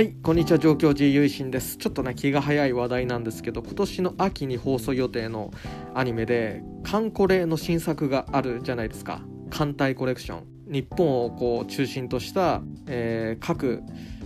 [0.00, 0.58] はいこんにちは。
[0.58, 1.76] 上京寺ゆいしんです。
[1.76, 5.50] ちょっとね気が早い話題なんですけど今年の秋に放送予定の
[5.94, 9.20] アニメでカンコレの新作があるじゃないですか。
[9.50, 10.72] 艦隊コレクション。
[10.72, 13.82] 日本をこう中心とした、えー、各、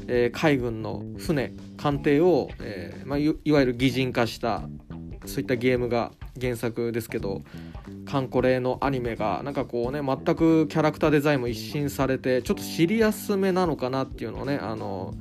[0.06, 4.62] えー、海軍の船艦艇を、えーまあ、いわゆる擬人化した
[5.26, 7.42] そういったゲームが原作ですけど
[8.06, 15.14] カンコレのアニメがなんかこうね全くキャラクターデザインも一新されてちょっとシリアスめなのかなっていうのをねあの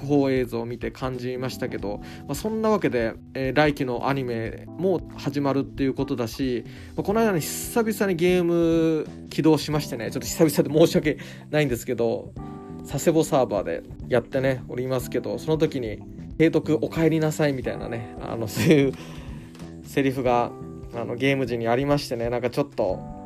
[0.00, 6.64] 特報映像を見て感じましたけど、まあ、そんなわけで、えー、来期のアニメも始まるっていうことだし、
[6.96, 11.18] まあ、この間に久々にゲーム起動しましてねちょっと久々で申し訳
[11.50, 12.32] ないんですけど
[12.88, 15.98] 佐世保サーバーでやってねおりますけどその時に
[16.38, 18.92] 「提督お帰りなさい」みたいなねあのそういう
[19.84, 20.50] セリフが
[20.94, 23.19] あのゲーム時にありましてねなんかちょっと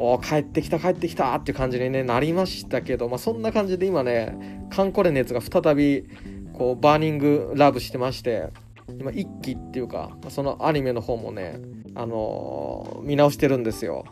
[0.00, 6.08] お帰ってきた帰ってきたっていう感じに、ね、なりましたけど、まあ、そんな感じで今ねカンコレ熱が再び
[6.52, 8.50] こうバーニングラブしてまして
[8.88, 11.60] 今一期っていうかそのアニメの方もね、
[11.96, 14.04] あのー、見直してるんですよ。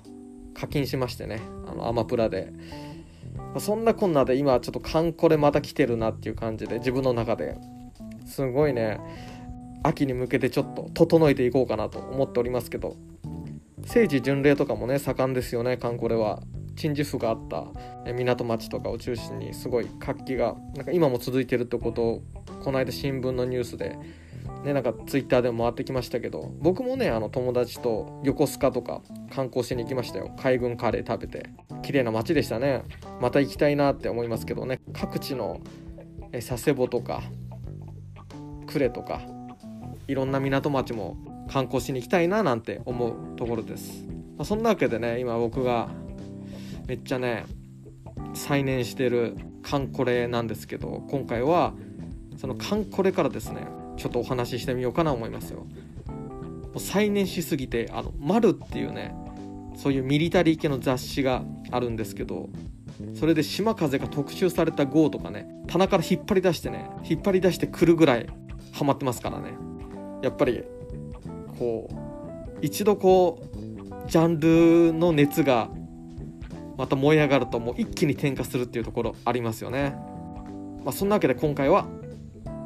[0.55, 2.53] 課金しましてねあのアマプラで、
[3.55, 7.57] ま、そんなこんなで今ちょっとカンコレまた来てるなっていう感じで自分の中で。
[8.27, 8.99] すごいね
[9.85, 12.97] 秋に向けてちょっと整えていこうかなと思っておりますけど。
[13.87, 16.43] 政治巡礼とかもね盛んですよねカンコレは。
[16.77, 22.23] 鎮守府があった港町とかを中心にすごい活気がなんか今も続いてるってことを
[22.63, 23.99] この間新聞のニュースで
[24.63, 29.01] ねなんかツイッターでも回ってきましたけど僕もねあの友達と横須賀とか
[29.35, 30.31] 観光しに行きましたよ。
[30.39, 31.49] 海軍カレー食べて。
[31.83, 32.83] 綺麗な街でしたね。
[33.23, 34.81] また行きたいなって思いますけどね。
[34.93, 35.61] 各地の
[36.33, 37.23] 佐世保とか
[38.67, 39.23] 呉とか
[40.09, 41.17] いろんな港町も
[41.51, 44.05] 観光しに行きたいななんて思うところです、
[44.37, 45.89] まあ、そんなわけでね今僕が
[46.87, 47.45] めっちゃね
[48.35, 51.73] 再燃してるカンコレなんですけど今回は
[52.37, 53.67] そのカンコレからですね
[53.97, 55.61] ちょっとお話ししてみようかな思いますよ。
[55.61, 59.15] もう再燃しすぎてあの「マルっていうね
[59.75, 62.51] そういうミリタリー系の雑誌があるんですけど
[63.15, 68.27] それで島風が特集された号とかね棚から引っ張り出してね引っ張り出してくるぐらい
[68.73, 69.55] ハマってますからね。
[70.23, 70.63] やっぱり
[71.59, 71.95] こう
[72.63, 75.69] 一度こうジャンルの熱が
[76.77, 79.97] また燃え上がるともう一気に転化するっていうところありますよね。
[80.85, 81.87] まあ、そんなわけで今回は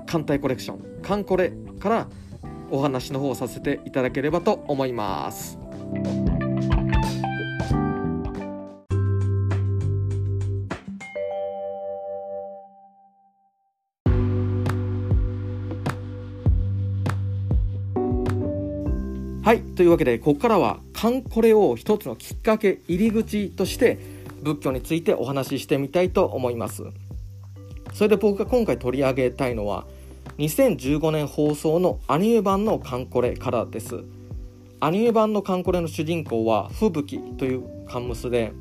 [0.06, 2.08] 艦隊コレクション艦コレから
[2.70, 5.58] お話の方をさせていただければと思います。
[19.50, 19.62] はい。
[19.62, 23.98] というわけで、ここからは、カンコレを一つのきっかけ、入り口として、
[24.44, 26.84] 仏教についてお話ししてみたいと思います。
[27.92, 29.88] それで僕が今回取り上げたいのは、
[30.38, 34.04] 2015年放送のアニメ版のカンコレからです。
[34.78, 38.52] アニメ版のカンコレの主人公は、吹雪というカンムスで、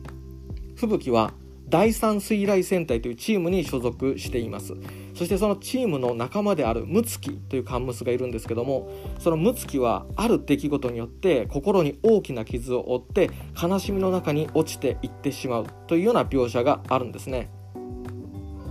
[0.76, 1.34] 吹雪は
[1.70, 4.74] 第三水雷戦隊というチームに所属しています。
[5.20, 13.30] そしてそのチームの仲間であるムツキというカンムスがいるんですけどもそのムツキはある出来事によって心に大きな傷を負って
[13.62, 17.50] 悲しみの中に落ちていってしまうというような描写があるんですね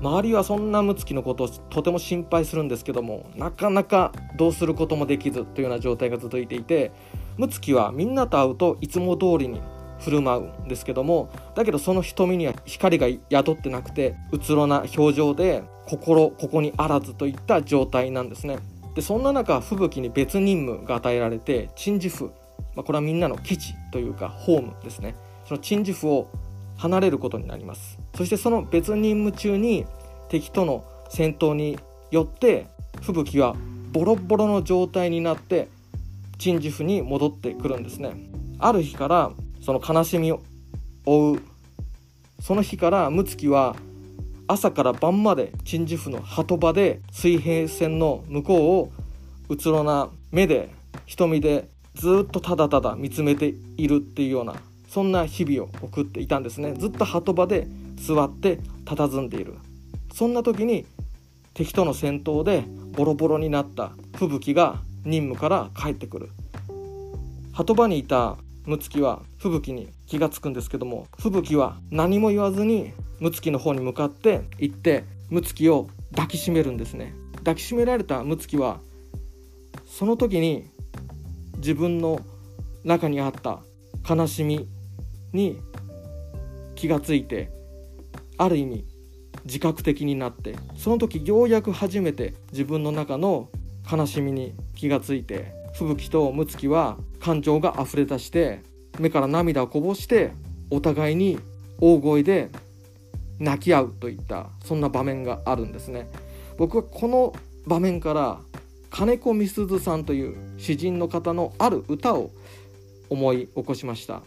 [0.00, 6.92] 周りはそんなムツキのことをとても心配するんですけどもなかなかどうすることもできずというような状態が続いていて
[7.36, 9.60] ムツキはみんなと会うといつも通りに
[9.98, 18.59] 振る舞うんですけどもだけどその瞳には光が宿ってなくてうつろな表情で心ここにあらずといった状態なんですね。
[18.94, 22.25] でそんな中吹雪に別任務が与えられて鎮守府、
[22.75, 25.14] まあ、これはみんなの基地というかホームですね。
[25.47, 26.28] その鎮守府を
[26.76, 27.98] 離れることになります。
[28.15, 29.86] そしてその別任務中に
[30.28, 31.78] 敵との戦闘に
[32.10, 32.66] よって
[33.00, 33.56] 吹雪は
[33.92, 35.69] ボロボロの状態になって
[36.38, 38.12] 鎮守府に戻ってくるんですね。
[38.59, 40.43] ある日からその悲しみを
[41.05, 41.43] 追う
[42.41, 43.77] その日から睦月は
[44.47, 48.93] 朝から晩まで鎮守府の鳩場で水平線の向こうを
[49.49, 50.71] うつろな目で
[51.07, 54.55] 瞳でずっとただただ見つめているっていうような
[54.89, 56.72] そんな日々を送っていたんですね。
[56.72, 57.66] ずっと鳩場で
[57.97, 59.54] 座って佇んでいる。
[60.15, 60.87] そんな時に
[61.53, 66.31] 敵との戦闘でボロボロになった吹雪が任務から帰ってくる。
[67.53, 77.15] 鳩場にいた睦月は吹雪に気がつくんですけども吹雪は何も言わずに睦月の方に向かって行って睦月を抱きしめるんですね。
[77.38, 78.80] 抱きしめられた睦月は
[79.86, 80.68] その時に
[81.56, 82.20] 自分の
[82.84, 83.60] 中にあった
[84.06, 84.68] 悲しみ
[85.32, 85.59] に
[86.74, 87.50] 気がついて
[88.36, 88.84] ある意味
[89.47, 93.48] 自覚的になってその時ようやく初めて自分の中の
[93.91, 98.63] 悲しみに気がついて吹雪と睦月は感情が溢れ出して
[98.98, 100.33] 目から涙をこぼして
[100.71, 101.39] お互いに
[101.80, 102.51] 大声で
[103.39, 106.09] 泣き合うといったそんな場面があるんですね。
[106.57, 107.33] 僕はこの
[107.65, 108.41] 場面から
[108.91, 112.33] 金子みすずさんという詩人の方のある歌を
[113.09, 114.22] 思い起こしました。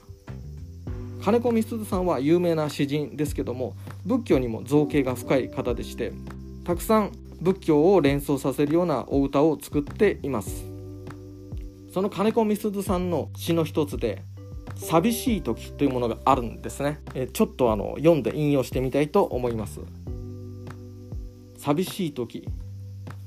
[1.21, 3.75] 金子みすずさんは有名な詩人ですけども
[4.05, 6.13] 仏教にも造形が深い方でして
[6.63, 7.11] たくさん
[7.41, 10.70] 仏教を連想させるようなお歌を作っています。
[11.91, 14.23] その金子みすずさんの詩の一つで
[14.75, 17.01] 「寂しい時」というものがあるんですね。
[17.13, 19.81] えちょっとあの読んで引用してみたいと思います。
[21.57, 22.47] 寂しい時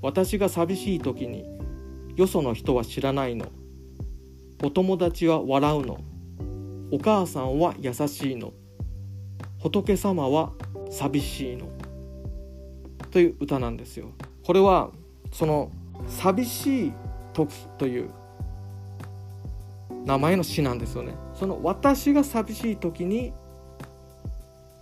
[0.00, 1.44] 私が寂しい時に
[2.16, 3.46] よその人は知らないの。
[4.62, 5.98] お友達は笑うの。
[6.90, 8.54] お母さんは優しいの。
[9.58, 10.52] 仏様は
[10.90, 11.68] 寂しいの。
[13.10, 14.06] という歌なんですよ。
[14.42, 14.90] これは
[15.32, 15.70] その
[16.08, 16.92] 寂しい
[17.34, 18.10] 時という
[20.04, 21.14] 名前の詩なんですよね。
[21.34, 23.32] その私が寂しい時に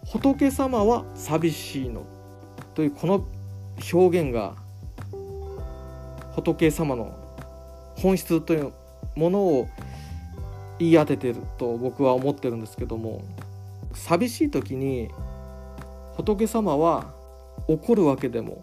[0.06, 2.04] 仏様は寂しいの
[2.74, 3.26] というこの
[3.92, 4.54] 表現が
[6.34, 7.16] 仏様の
[7.96, 8.72] 本質という
[9.14, 9.68] ものを
[10.78, 13.22] 言い当ててると僕は思ってるんですけども
[13.92, 15.10] 寂しい時に
[16.16, 17.12] 仏様は
[17.68, 18.60] 怒るわけでも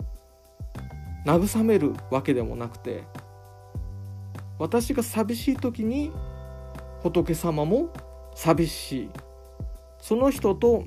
[1.26, 3.04] 慰めるわけでもなくて
[4.58, 6.12] 私が寂しい時に
[7.04, 7.94] 仏様も
[8.36, 9.10] 寂しい。
[10.02, 10.86] その人と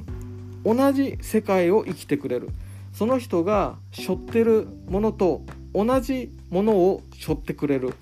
[0.65, 2.51] 同じ世界を生きてくれる。
[2.93, 5.43] その人が背負ってるものと
[5.75, 7.95] 同じものを背負ってくれる。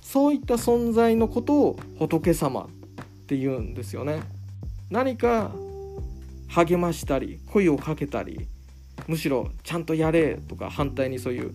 [0.00, 2.66] そういった存在のことを仏様っ
[3.26, 4.20] て言うんですよね。
[4.90, 5.52] 何か
[6.48, 8.46] 励ましたり声をかけたり
[9.08, 11.54] むしろちゃんとやれとか反対にそういう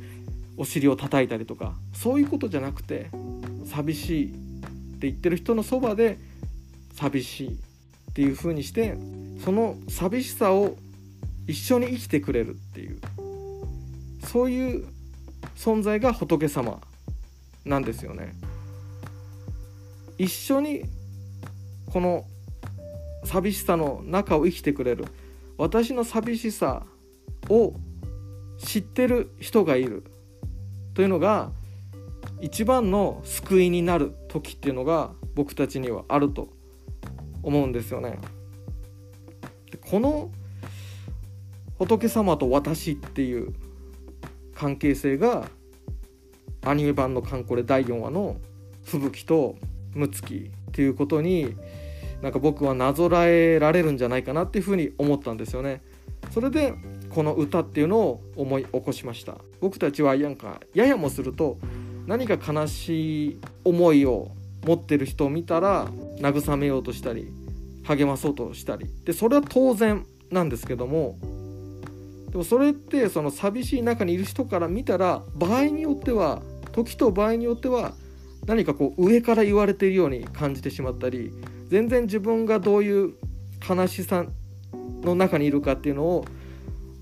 [0.58, 3.10] お尻を叩いたりとかそういうことじゃなくて
[3.66, 4.47] 寂しい。
[4.98, 6.18] って言ってる人のそばで
[6.96, 8.98] 寂しいっていう風にして
[9.46, 10.76] その寂しさを
[11.46, 13.00] 一緒に生きてくれるっていう
[14.26, 14.88] そういう
[15.56, 16.82] 存在が仏様
[17.64, 18.34] なんですよね。
[20.18, 20.84] 一緒に
[21.92, 22.26] この
[23.24, 25.06] 寂しさの中を生きてくれる
[25.58, 26.84] 私の寂しさ
[27.50, 27.74] を
[28.58, 30.04] 知ってる人がいる
[30.96, 31.52] というのが
[32.40, 36.50] 一番の救いになる時っていうのが僕たちにはあると
[37.44, 38.20] 思うんですよね。
[39.90, 40.30] この
[41.78, 43.54] 仏様と私っていう
[44.54, 45.48] 関係性が
[46.64, 48.38] アニメ版の「カンコレ」第4話の
[48.84, 49.56] 吹雪と
[49.94, 51.56] 睦月っていうことに
[52.22, 55.82] なんか僕はなぞらえられるんじゃないかなっていうふうに思ったんですよね。
[56.32, 56.74] それで
[57.10, 61.58] この歌っていうのを思い起こしました僕たちはなんかややもすると
[62.08, 64.32] 何か悲しい思いを
[64.66, 65.88] 持ってる人を見たら
[66.20, 67.32] 慰めようとしたり
[67.86, 68.88] 励まそうとしたり。
[69.06, 71.18] でそれは当然なんですけども
[72.30, 77.94] でもそれってその寂しい中にいる人から見たら場合によっては時と場合によっては
[78.46, 81.32] 何かこう上から言われているように感じてしまったり
[81.68, 83.14] 全然自分がどういう
[83.68, 84.26] 悲しさ
[85.02, 86.26] の中にいるかっていうのを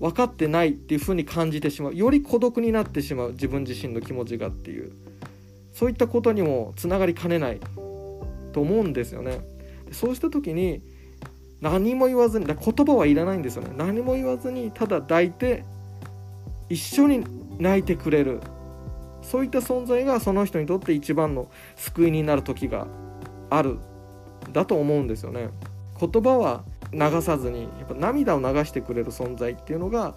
[0.00, 1.94] 分かってないっていう風に感じてしまう。
[1.94, 3.32] より孤独になってしまう。
[3.32, 4.92] 自分自身の気持ちがっていう。
[5.72, 7.60] そういったことにもつながりかねない
[8.52, 9.40] と思うんですよね。
[9.92, 10.82] そうした時に
[11.60, 13.70] 何も言わずに言葉はいらないんですよね。
[13.76, 15.64] 何も言わずにただ抱いて
[16.68, 17.24] 一緒に
[17.58, 18.40] 泣いてくれる。
[19.22, 22.86] そういった存在がその人にとって一番の救いになる時が
[23.50, 23.78] ある。
[24.52, 25.48] だと思うんですよね。
[25.98, 30.14] 言葉は流さずにやっぱ涙を流してくれる存在っていうのが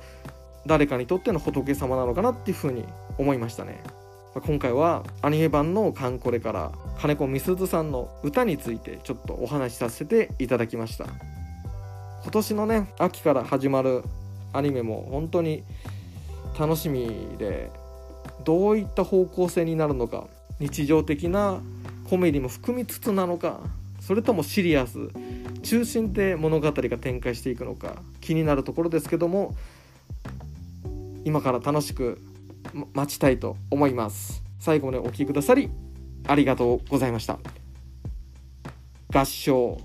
[0.65, 2.83] 誰かにとっての仏様なのかなっていうふうに
[3.17, 3.81] 思いましたね。
[4.35, 11.07] 今回はアニメ版のカンコレから金子みすずさんの歌についてちょっとお話しさせていただきました。
[12.23, 14.03] 今年のね秋から始まる
[14.53, 15.63] アニメも本当に
[16.59, 17.71] 楽しみで
[18.43, 20.27] どういった方向性になるのか
[20.59, 21.61] 日常的な
[22.09, 23.61] コメディも含みつつなのか
[24.09, 24.97] それともシリアス
[25.61, 29.53] 中心で物語が展開していくのか気になるところですけども
[31.25, 32.19] 今から楽しく
[32.95, 34.41] 待ちたいと思います。
[34.57, 35.69] 最後までお聴きくださり
[36.25, 37.37] ありがとうございました。
[39.13, 39.79] 合唱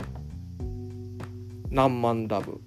[1.69, 2.64] 何万ダブ。